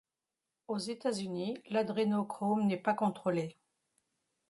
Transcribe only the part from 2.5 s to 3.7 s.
n'est pas contrôlée.